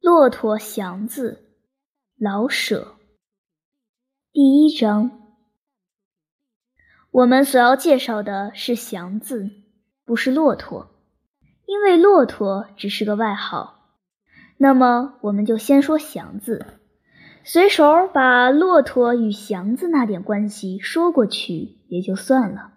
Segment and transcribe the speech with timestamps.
[0.00, 1.44] 骆驼祥子，
[2.16, 2.96] 老舍。
[4.32, 5.10] 第一章，
[7.10, 9.50] 我们所要介绍的是祥字，
[10.06, 10.88] 不是骆驼，
[11.66, 13.90] 因为骆驼只是个外号。
[14.56, 16.64] 那么，我们就先说祥字，
[17.44, 22.72] 随手把骆驼与祥字那点关系说过去也就算了。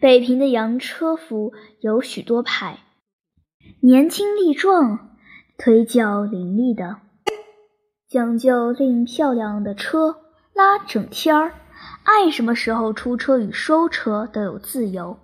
[0.00, 2.80] 北平的洋车夫有许多派，
[3.78, 5.12] 年轻力壮。
[5.56, 6.96] 腿脚伶俐的，
[8.08, 10.16] 讲究令漂亮的车
[10.52, 11.54] 拉整天儿，
[12.02, 15.16] 爱什么时候出车与收车都有自由。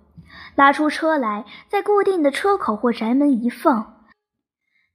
[0.55, 4.05] 拉出车来，在固定的车口或宅门一放，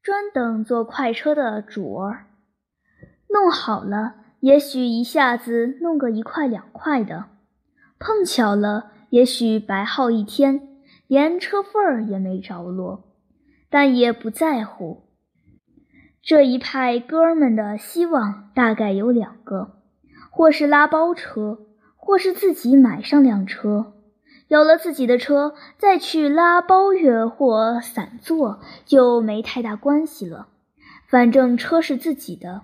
[0.02, 2.26] 专等坐快车的主儿。
[3.28, 7.26] 弄好了，也许一下子弄个一块两块的，
[7.98, 13.04] 碰巧了，也许白耗一天，连车份儿也没着落，
[13.68, 15.04] 但也不在乎。
[16.26, 19.76] 这一派哥儿们的希望大概有两个：
[20.32, 21.60] 或是拉包车，
[21.94, 23.92] 或是自己买上辆车。
[24.48, 30.48] 有了自己的车，再去拉包月或散座就没太大关系了。
[31.08, 32.62] 反正车是自己的。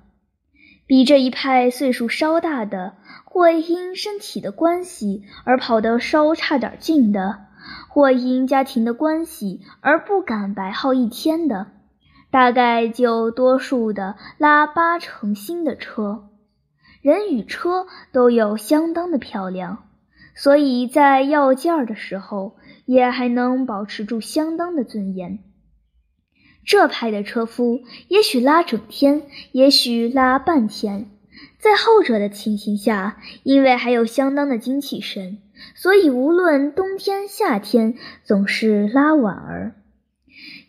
[0.85, 7.39] 比这一派岁数稍大的，或因身体的关系而跑得稍差点劲的，
[7.89, 11.69] 或因家庭的关系而不敢白耗一天的。
[12.33, 16.31] 大概就多数的拉八成新的车，
[17.03, 19.85] 人与车都有相当的漂亮，
[20.35, 25.41] 所以在要价的时候也还能保持住相当的尊严。
[26.65, 31.11] 这派的车夫也许拉整天，也许拉半天，
[31.59, 35.39] 在后者的情形下，因为还有相当的精气神，
[35.75, 39.75] 所以无论冬天夏天，总是拉晚儿。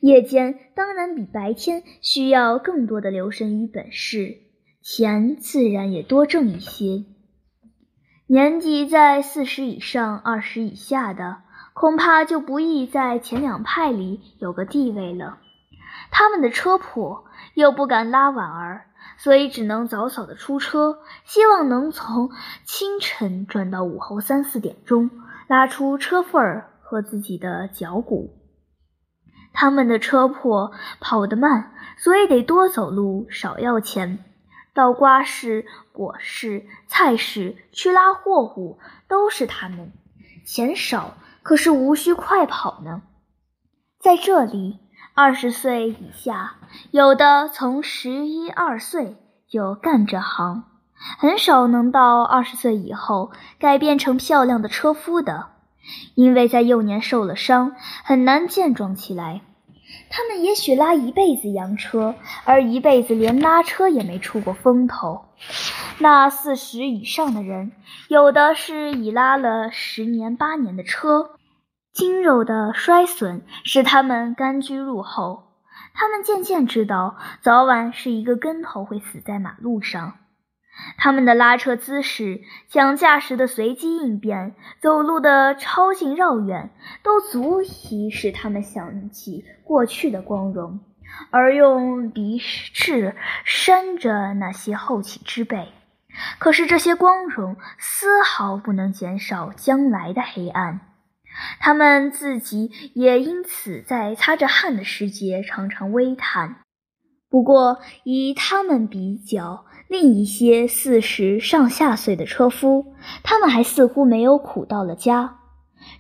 [0.03, 4.35] 夜间当然比白天需要更多的留神与本事，
[4.81, 7.05] 钱自然也多挣一些。
[8.27, 11.37] 年纪在四十以上、二十以下的，
[11.73, 15.37] 恐怕就不易在前两派里有个地位了。
[16.11, 18.87] 他们的车破，又不敢拉晚儿，
[19.17, 22.30] 所以只能早早的出车，希望能从
[22.65, 25.09] 清晨转到午后三四点钟，
[25.47, 28.42] 拉出车份儿和自己的脚骨。
[29.53, 34.19] 他们的车破，跑得慢，所以得多走路，少要钱。
[34.73, 39.93] 到瓜市、果市、菜市去拉货物，都是他们，
[40.45, 41.13] 钱少，
[41.43, 43.03] 可是无需快跑呢。
[43.99, 44.80] 在这里，
[45.13, 46.55] 二十岁以下，
[46.89, 49.15] 有的从十一二岁
[49.47, 50.63] 就干这行，
[51.19, 55.52] 很少能到二十岁以后改变成漂亮的车夫的。
[56.16, 59.42] 因为在幼年受了伤，很难健壮起来。
[60.10, 65.26] 他们也许拉一辈子洋车，而一辈子连拉车也没出过风头。
[65.99, 67.72] 那四十以上的人，
[68.08, 71.32] 有的是已拉了十年八年的车，
[71.92, 75.43] 筋肉的衰损使他们甘居入后。
[75.93, 80.16] 他们渐渐知道，早晚是一个跟头会死在马路上。
[80.98, 86.72] 他们的拉车姿势、讲驾驶的随机应变、走路的超近绕远，
[87.04, 90.80] 都足以使他们想起过去的光荣，
[91.30, 95.70] 而用鼻翅扇着那些后起之辈。
[96.38, 100.82] 可是这些光荣丝毫不能减少将来的黑暗，
[101.60, 106.58] 他们自己也因此在擦着汗的时节常常微叹。
[107.30, 115.37] 不过，以他们比较另一些四十上下岁的车夫，他们还似乎没有苦到了家。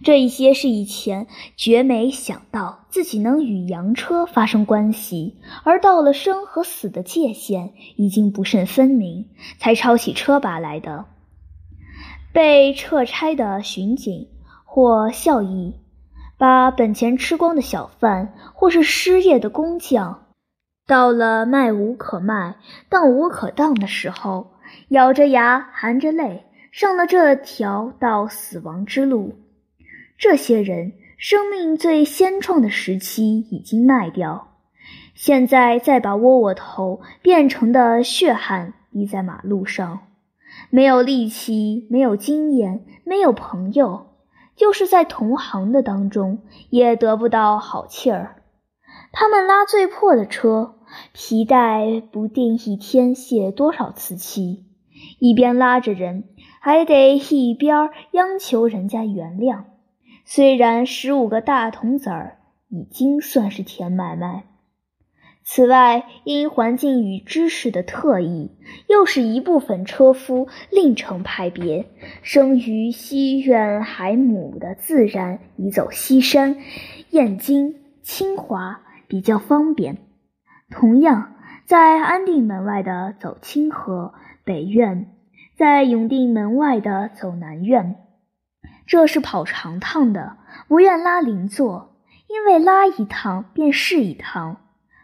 [0.03, 9.27] 这一些是以前绝没想到自己能与洋车发生关系，而到了生和死的界限已经不甚分明，
[9.59, 11.05] 才抄起车把来的。
[12.31, 14.27] 被撤差的巡警
[14.65, 15.75] 或校役，
[16.39, 20.21] 把本钱吃光的小贩，或是失业的工匠。
[20.85, 22.57] 到了卖无可卖、
[22.89, 24.51] 当无可当的时候，
[24.89, 29.35] 咬着牙、含着泪，上了这条到死亡之路。
[30.17, 34.55] 这些人生命最先创的时期已经卖掉，
[35.15, 39.99] 现在再把窝窝头变成的血汗滴在马路上，
[40.69, 44.07] 没有力气，没有经验，没有朋友，
[44.57, 46.39] 就是在同行的当中
[46.69, 48.42] 也得不到好气儿。
[49.15, 50.73] 他们拉最破的车，
[51.13, 54.65] 皮带不定一天卸多少次气，
[55.19, 56.23] 一边拉着人，
[56.59, 59.65] 还得一边央求人家原谅。
[60.25, 62.39] 虽然十五个大铜子儿
[62.69, 64.45] 已经算是甜买卖，
[65.43, 68.49] 此外，因环境与知识的特异，
[68.89, 71.85] 又是一部分车夫另成派别，
[72.23, 76.57] 生于西苑海姆的自然，移走西山、
[77.11, 78.81] 燕京、清华
[79.13, 79.99] 比较方便。
[80.71, 81.35] 同样，
[81.67, 85.13] 在安定门外的走清河北苑，
[85.55, 87.95] 在永定门外的走南苑，
[88.87, 90.37] 这是跑长趟的，
[90.67, 91.95] 不愿拉邻座，
[92.27, 94.57] 因为拉一趟便是一趟。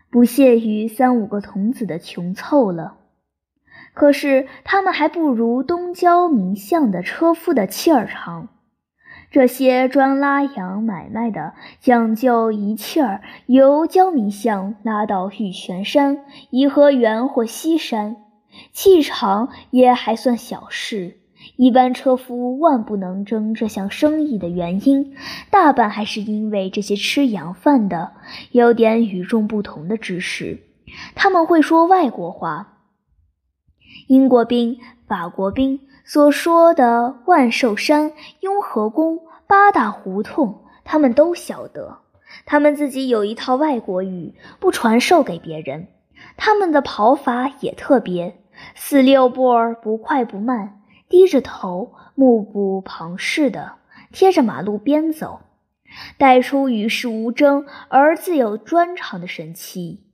[0.10, 2.98] 不屑于三五个童子的穷凑了，
[3.94, 8.48] 可是他们还不如东郊名巷的车夫的气儿长。
[9.32, 18.16] 这些专拉洋买卖的，讲究一气儿由郊名巷拉到玉泉山、颐和园或西山，
[18.72, 21.18] 气长也还算小事。
[21.56, 25.16] 一般车夫万不能争这项生意的原因，
[25.52, 28.14] 大半还是因为这些吃洋饭的
[28.52, 30.60] 有点与众不同的知识。
[31.16, 32.80] 他们会说外国话，
[34.08, 35.80] 英国兵、法国兵
[36.12, 42.00] 所说的万寿山、雍和宫、八大胡同，他们都晓得。
[42.48, 45.90] 他们自己有一套外国语，不传授给别人。
[46.36, 48.40] 他们的跑法也特别，
[48.74, 50.82] 四六步儿，不快不慢。
[51.08, 53.74] 低着头，目不旁视的
[54.12, 55.42] 贴着马路边走，
[56.18, 60.08] 带出与世无争而自有专长的神气。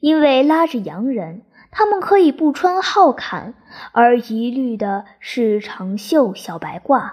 [0.00, 1.42] 因为拉着洋人，
[1.74, 3.54] 他们可以不穿号坎，
[3.92, 7.10] 而一律的是长袖小白褂，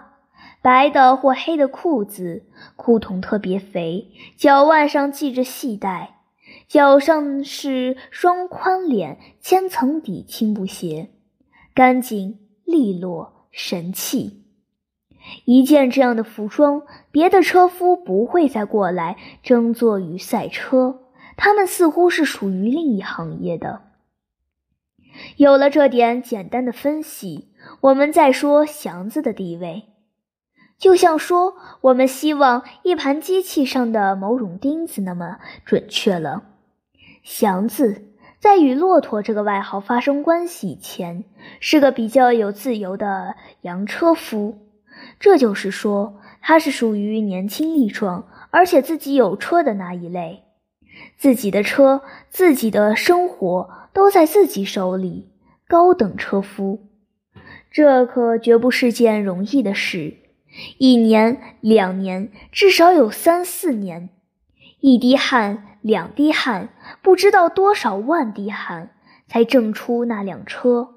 [0.62, 2.46] 白的或黑的裤子，
[2.78, 6.19] 裤筒特别肥，脚腕上系着细带，
[6.68, 11.10] 脚上是双宽脸千层底青布鞋，
[11.74, 12.38] 干净。
[12.63, 14.46] 利落神气，
[15.44, 21.02] 一件这样的服装，别的车夫不会再过来争坐于赛车。
[21.36, 23.81] 他们似乎是属于另一行业的。
[25.38, 27.50] 有了这点简单的分析，
[27.81, 29.84] 我们再说祥子的地位，
[30.78, 36.44] 就像说我们希望一盘机器上的某种钉子那么准确了。
[37.24, 38.08] 祥子。
[38.40, 41.25] 在与骆驼这个外号发生关系以前，
[41.60, 44.58] 是个比较有自由的洋车夫。
[45.19, 50.42] 这就是说，他是属于年轻力壮，而且自己有车的那一类。
[51.18, 55.29] 自己的车，自己的生活都在自己手里。
[55.67, 56.88] 高等车夫，
[57.71, 60.17] 这可绝不是件容易的事。
[60.77, 64.09] 一年、两年，至少有三四年。
[64.81, 66.67] 一滴汗，两滴汗，
[67.01, 68.89] 不知道多少万滴汗，
[69.29, 70.89] 才挣出那辆车。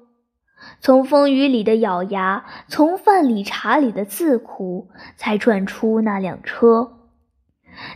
[0.81, 6.91] 从风雨里的咬牙，从饭里茶里的自苦，才赚出那辆车。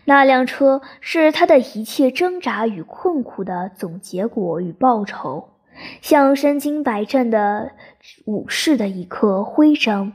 [0.05, 5.49] 那辆车是他的一切挣扎与困苦的总结果与报酬，
[6.01, 7.71] 像身经百战的
[8.25, 10.13] 武士的一颗徽章。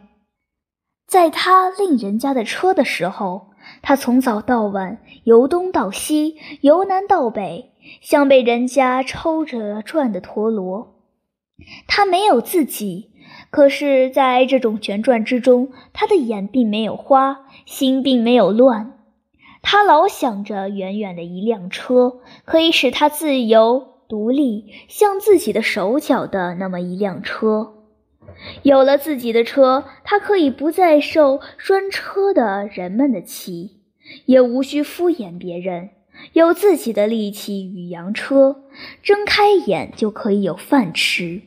[1.06, 3.54] 在他令人家的车的时候。
[3.80, 7.72] 他从早到晚，由东到西，由南到北，
[8.02, 10.96] 像被人家抽着转的陀螺。
[11.86, 13.10] 他没有自己，
[13.48, 18.93] 可是在这种旋转之中，他的眼并没有花，心并没有乱。
[19.64, 27.72] 他老想着远远的一辆车，可以使他自由独立，像自己的手脚的那么一辆车。
[28.62, 33.80] 有了自己的车，他可以不再受拴车的人们的气，
[34.26, 35.90] 也无需敷衍别人。
[36.32, 38.64] 有自己的力气与洋车，
[39.02, 41.40] 睁开眼就可以有饭吃。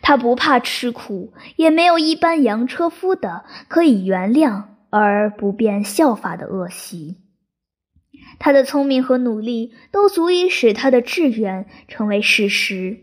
[0.00, 4.64] 他不怕吃苦，也没有一般洋车夫的可以原谅
[4.96, 7.16] 而不便效法的恶习。
[8.38, 13.00] 他的聪明和努力都足以使他的志愿成为事实。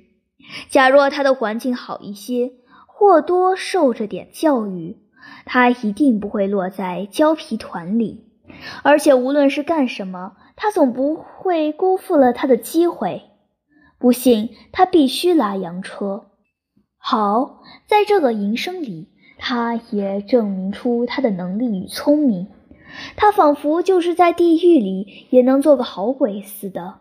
[0.70, 2.54] 假若他的环境好一些，
[2.88, 5.00] 或多受着点教育，
[5.44, 8.26] 他一定不会落在胶皮团里。
[8.84, 13.24] 而且无论是干什么，他总不会辜负了他的机会。
[14.00, 16.28] 不信，他必须拉洋车。
[16.98, 19.10] 好，在这个营生里，
[19.44, 22.48] 他也证明出他的能力与聪明。
[23.16, 27.00] 他仿佛就是在地狱里也能做个好鬼似的。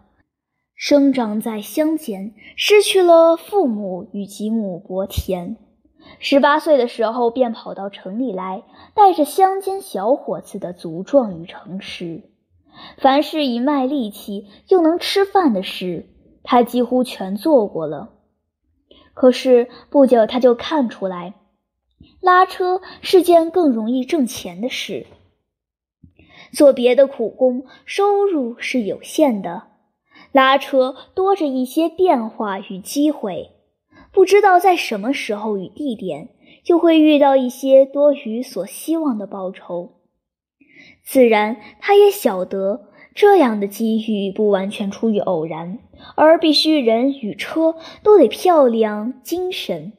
[0.74, 5.58] 生长在乡间，失去了父母与几亩薄田，
[6.18, 8.62] 十八岁的时候便跑到城里来，
[8.94, 12.22] 带着乡间小伙子的足壮与诚实。
[12.96, 16.06] 凡是以卖力气就能吃饭的事，
[16.42, 18.10] 他几乎全做过了。
[19.12, 21.34] 可是不久，他就看出来，
[22.20, 25.06] 拉车是件更容易挣钱的事。
[26.52, 29.64] 做别的苦工，收入是有限的。
[30.32, 33.50] 拉车多着一些变化与机会，
[34.12, 36.28] 不知道在什么时候与地点
[36.64, 40.00] 就会遇到一些多于所希望的报酬。
[41.02, 45.78] 自然，他也晓得这样的机遇不完全出于偶然，
[46.16, 49.92] 而必须人与车都得漂亮、精神，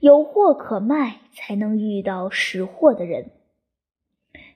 [0.00, 3.30] 有货可卖，才能遇到识货的人。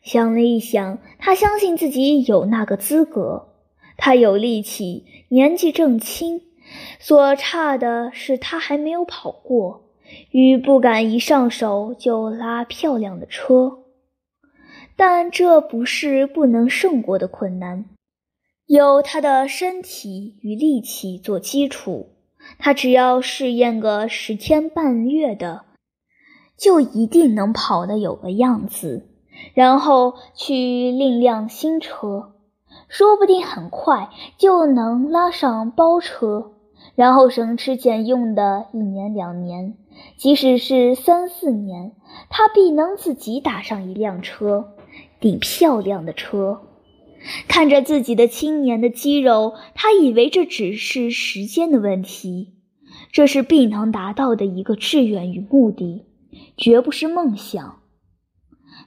[0.03, 3.51] 想了一想，他相信自己有那个资格。
[3.97, 6.43] 他有力气，年纪正轻，
[6.99, 9.91] 所差的是他还没有跑过，
[10.31, 13.85] 与不敢一上手就拉漂亮的车。
[14.97, 17.85] 但这不是不能胜过的困难，
[18.67, 22.14] 有他的身体与力气做基础，
[22.59, 25.63] 他只要试验个十天半月的，
[26.57, 29.09] 就一定能跑得有个样子，
[29.55, 30.55] 然后去
[30.91, 32.33] 另辆新车，
[32.89, 36.53] 说不定很快就能拉上包车，
[36.95, 39.75] 然后省吃俭用的一年两年，
[40.17, 41.93] 即使是三四年，
[42.29, 44.71] 他必能自己打上一辆车。
[45.21, 46.61] 顶漂亮的车，
[47.49, 52.55] 看着自己的青年的肌肉，他以为这只是时间的问题，
[53.11, 56.05] 这是必能达到的一个志愿与目的，
[56.57, 57.81] 绝不是梦想。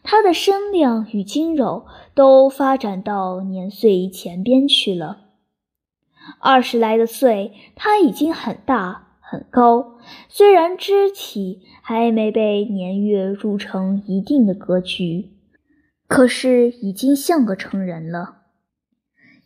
[0.04, 5.18] 他的身量与筋肉都发展到年岁前边去了，
[6.40, 9.98] 二十来的岁，他已经很大很高，
[10.30, 15.37] 虽然肢体还没被年月铸成一定的格局。
[16.08, 18.44] 可是已经像个成人了，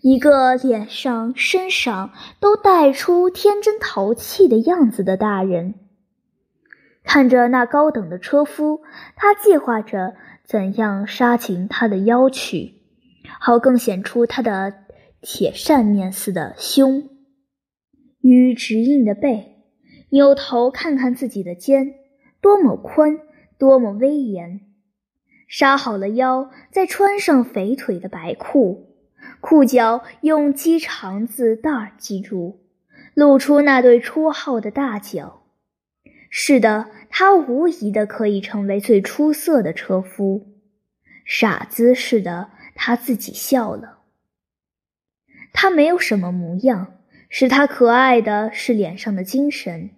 [0.02, 5.74] 一个脸上、身上都带出天真淘气的样子的大人。
[7.04, 8.82] 看着那高等的车夫，
[9.16, 10.14] 他计划着
[10.44, 12.76] 怎样杀进他的腰去，
[13.40, 14.76] 好更显出他的
[15.20, 17.10] 铁扇面似的胸
[18.22, 19.48] 与直硬的背。
[20.12, 21.96] 扭头看看自己的肩，
[22.40, 23.18] 多么宽，
[23.58, 24.62] 多么威严。
[25.52, 28.96] 杀好了腰，再穿上肥腿的白裤，
[29.42, 32.62] 裤脚用鸡肠子带系住，
[33.14, 35.44] 露出那对出号的大脚。
[36.30, 40.48] 是的，他无疑的可以成为最出色的车夫。
[41.26, 43.98] 傻子似的，他自己笑了。
[45.52, 46.94] 他没有什么模样，
[47.28, 49.90] 使他可爱的是脸上的精神。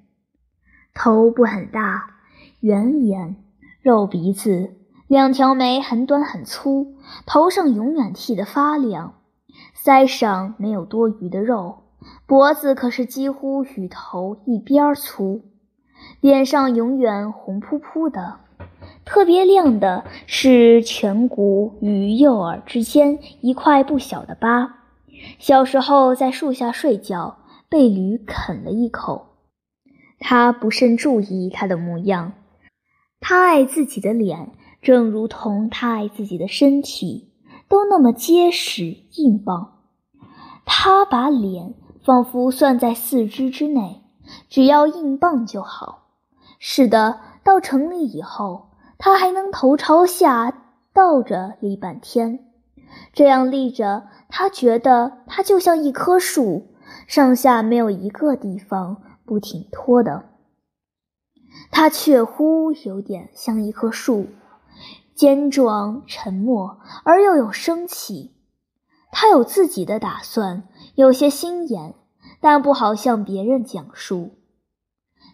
[0.95, 2.22] 头部很大，
[2.62, 3.36] 圆眼，
[3.83, 4.77] 肉鼻子。
[5.13, 6.96] 两条眉很短很粗，
[7.27, 9.13] 头上永远剃得发亮，
[9.77, 11.84] 腮上没有多余的肉，
[12.25, 15.43] 脖子可是几乎与头一边粗，
[16.20, 18.39] 脸上永远红扑扑的，
[19.05, 24.77] 特别亮的是颧骨与右耳之间一块不小的疤，
[25.38, 27.38] 小时候在树下睡觉
[27.70, 29.27] 被驴啃了一口。
[30.17, 32.34] 他不甚注意他的模样，
[33.20, 34.53] 他爱自己的脸。
[34.84, 37.32] 正如同他爱自己的身体，
[37.70, 39.80] 都那么结实硬棒。
[40.66, 41.74] 他把脸
[42.04, 44.02] 仿佛算在四肢之内，
[44.50, 46.10] 只要硬棒就好。
[46.60, 50.54] 是的，到城里以后，他还能头朝下
[50.94, 52.52] 倒着立半天。
[53.13, 56.68] 这样立着，他觉得他就像一棵树，
[57.08, 60.25] 上下没有一个地方不挺脱的。
[61.72, 64.28] 他确乎有点像一棵树。
[65.15, 68.36] 坚壮、沉默而又有生气，
[69.12, 71.96] 他有自己的打算，有些心眼，
[72.41, 74.32] 但不好向别人讲述。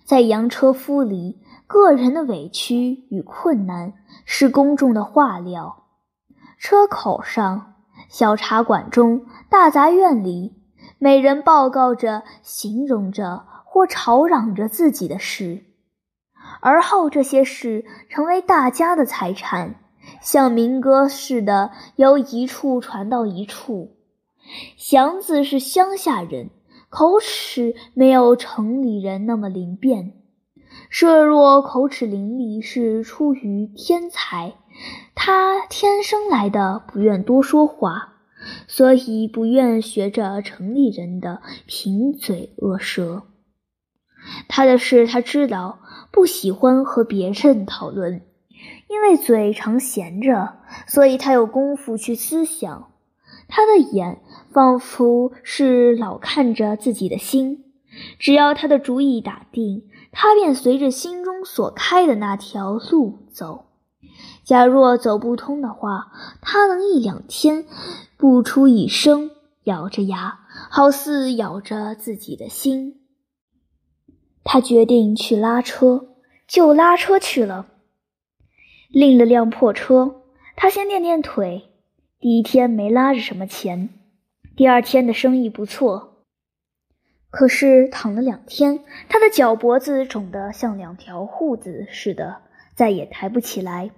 [0.05, 3.93] 在洋车夫里，个人的委屈与困难
[4.25, 5.83] 是公众的话料；
[6.57, 7.75] 车口上、
[8.09, 10.61] 小茶馆中、大杂院里，
[10.97, 15.63] 每人报告着、形容着或吵嚷着自己的事。
[16.61, 19.75] 而后，这些事成为大家的财产，
[20.21, 23.95] 像民歌似的由一处传到一处。
[24.77, 26.49] 祥子是乡下人，
[26.89, 30.13] 口齿没有城里人那么灵便。
[30.89, 34.55] 设若口齿伶俐是出于天才，
[35.15, 38.13] 他天生来的不愿多说话，
[38.67, 43.23] 所以不愿学着城里人的贫嘴恶舌。
[44.47, 45.79] 他的事他知道。
[46.11, 48.23] 不喜欢和别人讨论，
[48.87, 50.55] 因为嘴常闲着，
[50.87, 52.91] 所以他有功夫去思想。
[53.47, 54.19] 他的眼
[54.51, 57.63] 仿佛是老看着自己的心，
[58.17, 63.65] 只要他的主意打定，他便随着心中所开的那条路走。
[64.43, 67.65] 假若走不通的话，他能一两天
[68.17, 69.29] 不出一声，
[69.65, 70.39] 咬着牙，
[70.71, 72.98] 好似咬着自己的心。
[74.51, 76.07] 他决定去拉车，
[76.47, 77.67] 就拉车去了。
[78.89, 80.23] 另了辆破车，
[80.55, 81.69] 他先练练腿。
[82.19, 83.89] 第一天没拉着什么钱，
[84.55, 86.23] 第二天的生意不错。
[87.29, 92.37] 可是躺了两天，他的脚脖子肿得像两条裤子似的，
[92.73, 93.91] 再也抬不起来。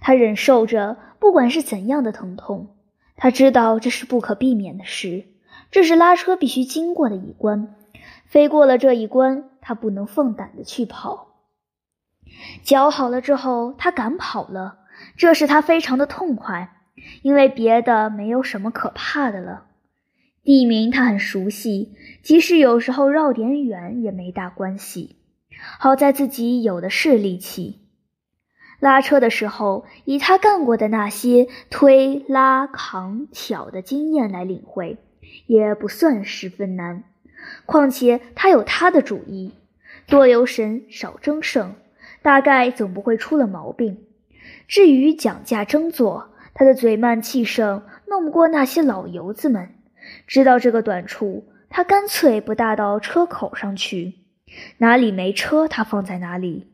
[0.00, 2.74] 他忍受着，不管是怎样的疼痛，
[3.14, 5.26] 他知道这是不可避免的事，
[5.70, 7.76] 这是拉车必须经过的一关。
[8.26, 11.28] 飞过了这一关，他不能放胆的去跑。
[12.62, 14.80] 脚好了之后，他敢跑了，
[15.16, 16.72] 这使他非常的痛快。
[17.22, 19.66] 因为别的没有什么可怕的了，
[20.42, 25.16] 地名他很熟悉，即使有时候绕点远也没大关系。
[25.78, 27.80] 好在自己有的是力气，
[28.80, 34.98] 拉车的时候，以他干过的那些推拉扛挑的经验来领会，
[35.46, 37.04] 也不算十分难。
[37.64, 39.52] 况且他有他的主意，
[40.06, 41.74] 多留神，少争胜，
[42.22, 43.98] 大概总不会出了毛病。
[44.68, 49.70] 至于讲价争做，他的嘴慢气盛，弄不过那些老油子们。
[50.26, 54.14] 知道这个短处，他干脆不大到车口上去，
[54.78, 56.68] 哪里没车，他放在哪里。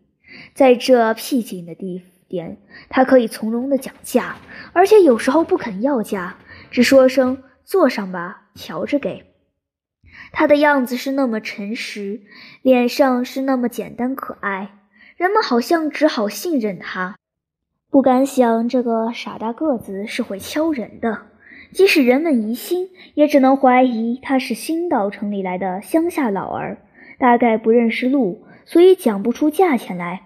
[0.54, 4.36] 在这僻静的地点，他可以从容的讲价，
[4.72, 6.36] 而且有时候不肯要价，
[6.70, 9.24] 只说声“坐上吧，瞧着给”。
[10.30, 12.20] 他的样子是那么诚实，
[12.62, 14.70] 脸上是那么简单可爱，
[15.16, 17.16] 人们好像只好信任他。
[17.90, 21.26] 不敢想这个傻大个子是会敲人的，
[21.72, 26.78] 即使人们疑心，也只能怀疑他是新到城里来的乡下老儿，
[27.18, 30.22] 大概不认识路，所以讲不出价钱来。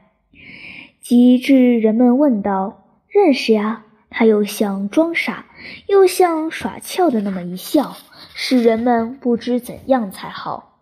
[1.01, 5.47] 及至人们问道：“认识呀？”他又像装傻，
[5.89, 7.97] 又像耍俏的那么一笑，
[8.39, 10.77] 使人们不知怎样才好。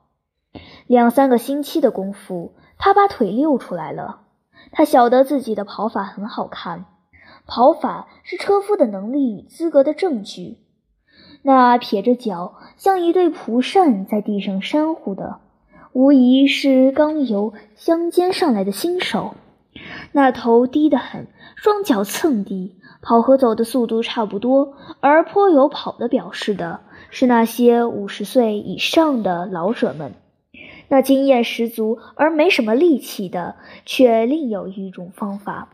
[0.89, 4.23] 两三个星期的功夫，他把腿溜出来了。
[4.73, 6.87] 他晓得自己的跑法很好看，
[7.47, 10.59] 跑法是车夫的能力与资格的证据。
[11.43, 15.39] 那撇着脚像一对蒲扇在地上扇呼的，
[15.93, 19.37] 无疑是刚由乡间上来的新手。
[20.11, 26.81] 那头低得很，双脚蹭地，跑和走的速度差不多，而颇有跑的表示的
[27.15, 30.15] 是那些五十岁以上的老者们。
[30.89, 33.55] 那经验十足而没什么力气的，
[33.87, 35.69] 却另有一种方法，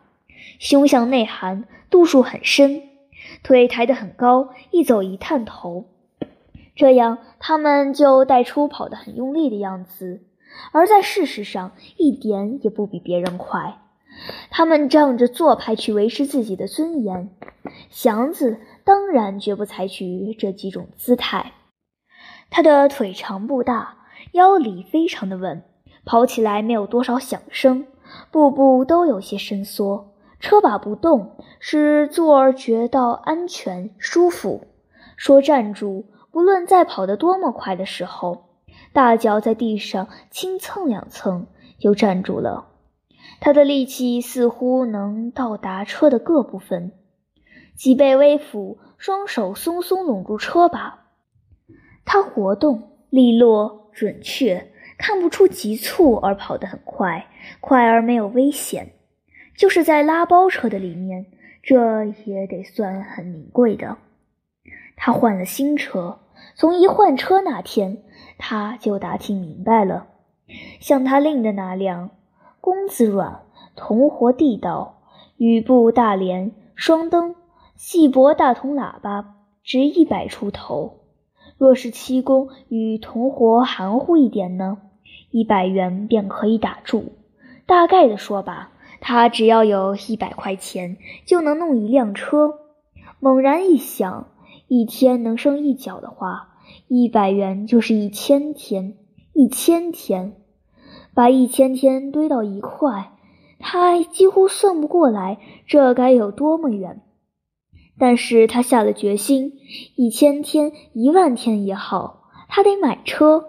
[0.59, 2.83] 胸向内含，度数很深，
[3.43, 5.87] 腿抬得很高，一走一探头，
[6.77, 10.21] 这样他们就带出跑得很用力的样子，
[10.73, 13.79] 而在事实上一点也不比别人快。
[14.51, 17.31] 他们仗着做派去维持自己的尊严，
[17.89, 21.53] 祥子当然绝不采取这几种姿态。
[22.51, 23.97] 他的腿长步大。
[24.33, 25.65] 腰里非常的稳，
[26.05, 27.87] 跑起来没有多少响声，
[28.31, 30.15] 步步都有些伸缩。
[30.39, 34.69] 车把不动，使座儿觉到安全舒服。
[35.17, 38.45] 说站住，不论在跑得多么快的时候，
[38.93, 41.47] 大脚在地上轻蹭两蹭
[41.79, 42.67] 就站住了。
[43.41, 46.93] 他的力气似乎能到达车的各部分，
[47.81, 51.07] 脊背微俯，双手松松拢住车把。
[52.05, 53.89] 他活动利落。
[53.95, 57.27] 准确，看不出急促而跑得很快，
[57.59, 58.93] 快而没有危险。
[59.57, 61.25] 就是在拉包车的里面，
[61.63, 63.97] 这也得算很名贵的。
[64.95, 66.19] 他换了新车，
[66.55, 68.03] 从一换车那天，
[68.37, 70.07] 他就打听明白了。
[70.81, 72.11] 像他令的那辆，
[72.61, 73.41] 弓子软，
[73.75, 75.01] 铜活地道，
[75.39, 77.35] 雨布大帘，双灯，
[77.83, 80.99] 细脖大铜喇叭，值一百出头。
[81.57, 84.77] 若是漆工与同伙含糊一点呢，
[85.31, 87.13] 一百元便可以打住。
[87.65, 92.59] 大概的说吧，他只要有一百块钱，就能弄一辆车。
[93.19, 94.29] 猛然一想，
[94.69, 98.99] 一天能生一角的话，一百元就是一千天，
[99.33, 100.35] 一千天，
[101.15, 103.13] 把一千天堆到一块，
[103.59, 107.01] 他几乎算不过来，这该有多么远。
[108.01, 109.53] 但是他下了决心，
[109.95, 113.45] 一千天、一万天也好，他得买车。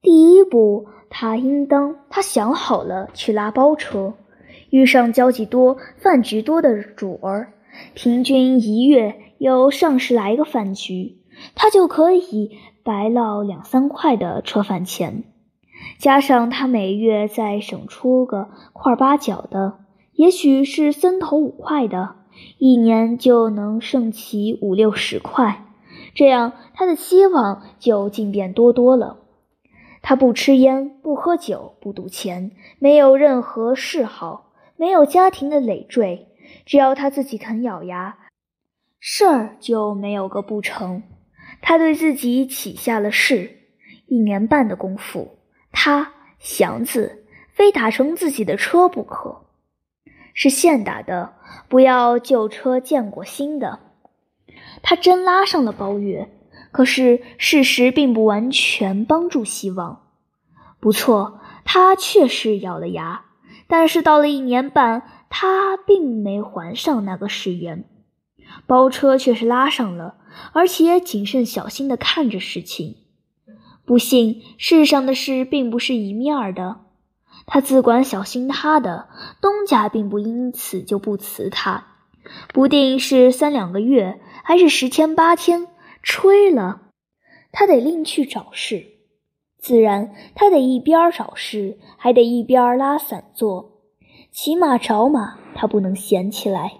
[0.00, 4.14] 第一步，他应当他想好了去拉包车，
[4.70, 7.52] 遇上交际多、饭局多的主儿，
[7.92, 11.18] 平均一月有上十来个饭局，
[11.54, 15.24] 他就可以白捞两三块的车饭钱，
[15.98, 19.80] 加上他每月再省出个块八角的，
[20.14, 22.19] 也许是三头五块的。
[22.58, 25.64] 一年就能剩起五六十块，
[26.14, 29.18] 这样他的希望就进变多多了。
[30.02, 36.28] 他不吃烟，不喝酒，不赌钱，没有任何嗜好，没有家庭的累赘。
[36.64, 38.18] 只要他自己肯咬牙，
[38.98, 41.02] 事儿就没有个不成。
[41.62, 43.58] 他对自己起下了誓：
[44.06, 45.38] 一年半的功夫，
[45.70, 49.42] 他祥子非打成自己的车不可。
[50.32, 51.34] 是现打的，
[51.70, 53.78] 不要旧车见过新的。
[54.82, 56.36] 他真拉上了包月。
[56.72, 60.02] 可是事实并不完全帮助希望。
[60.78, 63.24] 不错，他确实咬了牙，
[63.66, 67.86] 但是到了一年半，他并没还上那个誓言。
[68.68, 70.18] 包车却是拉上了，
[70.52, 72.98] 而且谨慎小心地看着事情。
[73.84, 76.82] 不幸，世上的事并不是一面的。
[77.52, 79.08] 他自管小心他的
[79.40, 81.88] 东家，并不因此就不辞他。
[82.54, 85.66] 不定是三两个月，还是十天八天。
[86.00, 86.82] 吹了，
[87.50, 88.86] 他得另去找事。
[89.58, 93.82] 自然，他得一边找事，还得一边拉散坐。
[94.30, 96.74] 骑马找马，他不能闲起来。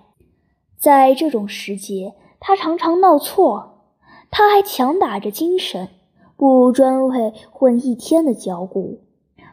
[0.78, 3.88] 在这种时节，他常常闹错。
[4.30, 5.88] 他还强打着精神，
[6.36, 9.00] 不专为混一天的脚骨，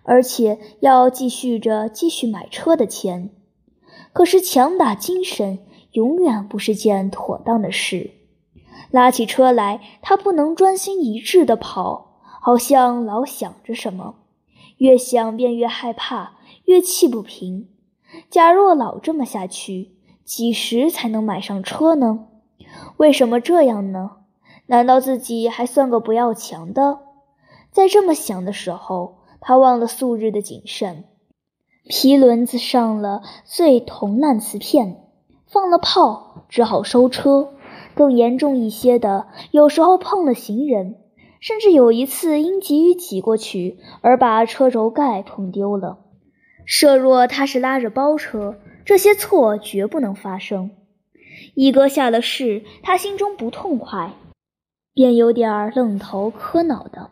[0.07, 3.29] 而且要继续着继续买车的钱。
[4.13, 5.59] 可是强打精神，
[5.91, 8.11] 永远不是件妥当的事。
[8.89, 14.15] 拉起车来，他不能专心一致地跑，好像老想着什么，
[14.77, 17.67] 越想便越害怕，越气不平。
[18.29, 19.91] 假若老这么下去，
[20.23, 22.27] 几时才能买上车呢？
[22.95, 24.11] 为什么这样呢？
[24.67, 26.99] 难道自己还算个不要强的？
[27.71, 31.05] 在这么想的时候，他忘了素日的谨慎，
[31.87, 35.03] 皮轮子上了碎铜烂瓷片，
[35.45, 37.53] 放了炮，只好收车。
[37.93, 40.97] 更严重一些的，有时候碰了行人，
[41.39, 45.97] 甚至有一次因急于挤过去而把车轴盖碰丢了。
[46.65, 50.71] 设若他是拉着包车，这些错绝不能发生。
[51.55, 54.13] 一哥下了事，他心中不痛快，
[54.93, 57.09] 便有点愣头磕脑的。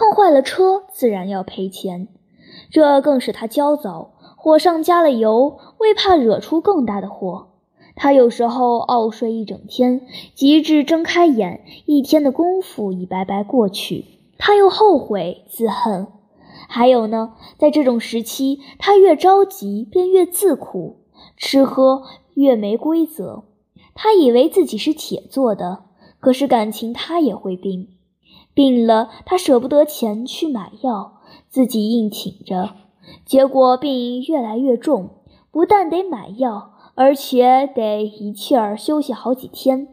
[0.00, 2.08] 碰坏了车，自然要赔钱，
[2.70, 7.48] 这更使他焦躁，火上加了油，为怕惹出更大的祸。
[7.96, 14.06] 他有时候傲睡一整天，极致睁开眼，一天的功夫已白白过去。
[14.38, 16.06] 他又后悔自恨。
[16.66, 21.00] 还有呢，在这种时期，他越着急便越自苦，
[21.36, 23.44] 吃喝越没规则。
[23.92, 25.80] 他以为自己是铁做的，
[26.20, 27.88] 可是感情他也会病，
[28.60, 32.74] 病了他舍不得钱去买药，自己硬挺着，
[33.24, 36.74] 结果病越来越重，不但得买药。
[36.94, 39.88] 而且得一气儿休息好几天，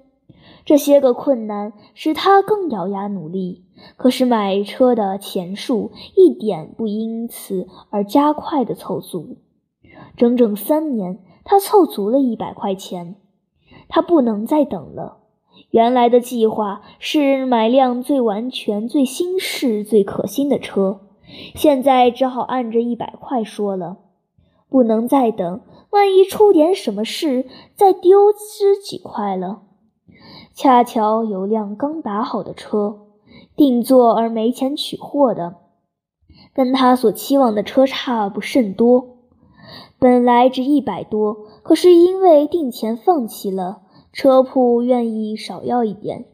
[0.66, 3.64] 这些个困难使他更咬牙努力。
[3.96, 9.38] 可是买车的钱数一点不因此而加快的凑足，
[10.18, 13.16] 整整三年，他凑足了一百块钱。
[13.88, 15.17] 他不能再等了。
[15.72, 21.02] 原来的计划是买辆最完全、最新式、最可心的车，
[21.56, 23.98] 现在只好按着一百块说了，
[24.70, 25.62] 不能再等。
[25.90, 29.62] 万一出点什么事，再丢失几块了。
[30.54, 33.00] 恰巧有辆刚打好的车，
[33.56, 35.56] 定做而没钱取货的，
[36.54, 39.18] 跟他所期望的车差不甚多。
[40.00, 43.82] 本来值一百多，可是因为定钱放弃了，
[44.14, 46.26] 车铺愿意少要一点。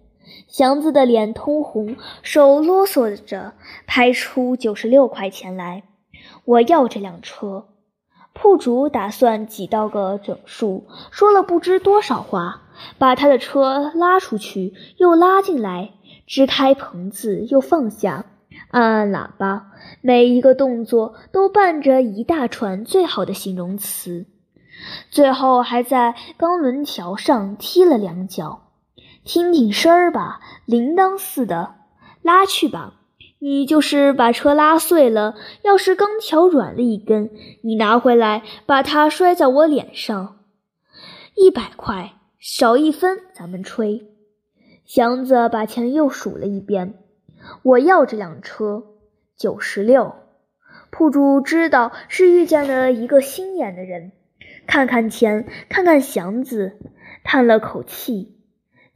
[0.48, 3.54] 祥子的脸通红，手啰嗦着
[3.86, 5.84] 拍出九十六块钱来
[6.46, 7.66] ：“我要这辆车。”
[8.34, 12.64] 铺主打算挤到个整数，说了不知多少话，
[12.98, 15.92] 把他的车拉出去，又拉进来，
[16.26, 18.26] 支开棚子，又放下，
[18.72, 19.68] 按按喇叭，
[20.02, 24.26] 每一个动作都伴着一大串最好的形容词，
[25.10, 28.72] 最后还在钢轮条上踢了两脚，
[29.24, 31.76] 听听声儿吧，铃铛似的，
[32.22, 32.96] 拉去吧。
[33.40, 37.30] 你就是把车拉碎了，要是钢条软了一根，
[37.62, 40.38] 你拿回来把它摔在我脸上，
[41.36, 44.08] 一百块少一分，咱们吹。
[44.86, 46.94] 祥子把钱又数了一遍，
[47.64, 48.84] 我要这辆车
[49.36, 50.16] 九十六。
[50.90, 54.14] 铺主知道是遇见了一个心眼的人，
[54.66, 56.80] 看看钱，看看祥子，
[57.24, 58.38] 叹了口气，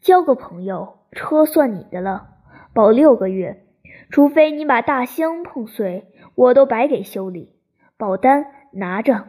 [0.01, 2.29] 交个朋友，车算你的了，
[2.73, 3.63] 保六个月。
[4.09, 7.53] 除非你把大箱碰碎，我都白给修理。
[7.97, 9.27] 保单拿着。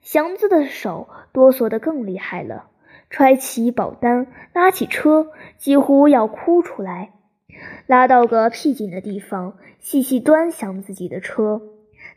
[0.00, 2.66] 祥子的手哆嗦得更厉害了，
[3.10, 7.10] 揣起保单，拉起车，几乎要哭出来。
[7.86, 11.62] 拉到个僻静的地方，细细端详自己的车，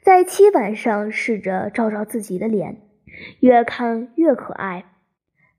[0.01, 2.77] 在漆板上试着照照自己的脸，
[3.39, 4.85] 越看越可爱。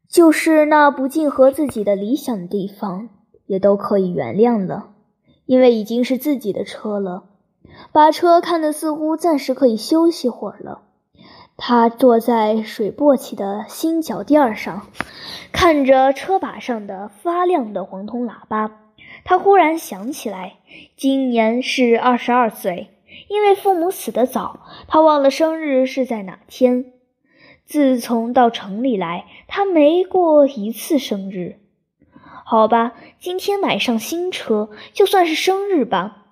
[0.08, 3.08] 就是那不尽合自己的理想的地方，
[3.46, 4.90] 也都可以原谅了，
[5.46, 7.24] 因为已经是自己的车了。
[7.92, 10.82] 把车看得似乎暂时可以休息会儿了。
[11.58, 14.86] 他坐在水簸箕的新脚垫上，
[15.52, 18.70] 看着车把上的发亮的黄铜喇叭。
[19.24, 20.58] 他忽然想起来，
[20.96, 22.90] 今年是二十二岁，
[23.28, 26.92] 因为父母死得早，他忘了生日是在哪天。
[27.66, 31.58] 自从到城里来，他没过一次生日。
[32.44, 36.26] 好吧，今天买上新车，就算是生日吧。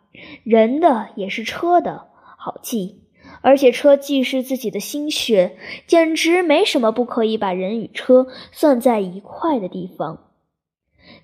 [0.45, 2.07] 人的也是车的，
[2.39, 3.03] 好记。
[3.41, 10.31] 而且车既是自己的心血，简直没什么不可以把人与车算在一块的地方。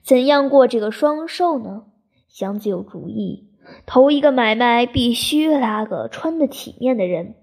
[0.02, 1.84] 怎样过这个双寿呢？
[2.28, 3.48] 祥子有主意，
[3.86, 7.36] 头一个买卖必须拉个穿得体面的人，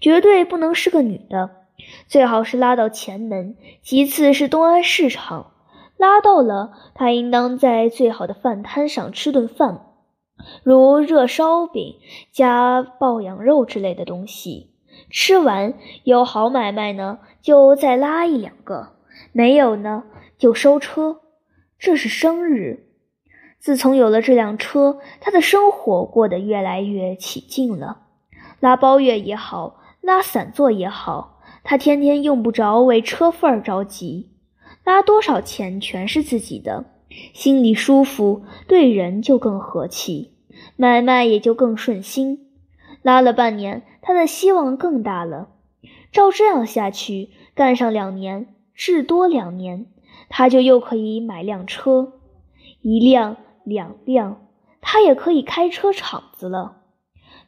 [0.00, 1.63] 绝对不能是个女的，
[2.06, 3.56] 最好是拉到前门。
[3.82, 5.52] 其次是东安市场，
[5.96, 9.86] 拉到了，他应当在最好的饭摊上吃顿饭。
[10.62, 11.96] 如热烧饼
[12.32, 14.74] 加爆羊肉之类的东西，
[15.10, 18.94] 吃完有好买卖呢，就再拉一两个；
[19.32, 20.04] 没有呢，
[20.36, 21.20] 就收车。
[21.78, 22.88] 这是生日。
[23.58, 28.02] 自从有了这辆车，他的生活过得越来越起劲了。
[28.60, 31.33] 拉包月也好，拉散座也好，
[31.64, 34.30] 他天天用不着为车份儿着急，
[34.84, 36.84] 拉多少钱全是自己的。
[37.32, 40.32] 心里舒服，对人就更和气，
[40.76, 42.50] 买卖也就更顺心。
[43.02, 45.48] 拉了半年，他的希望更大了。
[46.12, 49.86] 照这样下去，干上两年，至多两年，
[50.28, 52.14] 他就又可以买辆车，
[52.82, 54.48] 一辆两辆，
[54.80, 56.82] 他也可以开车厂子了。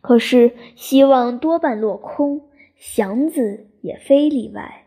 [0.01, 2.43] 可是希望多半落空，
[2.77, 4.86] 祥子也非例外。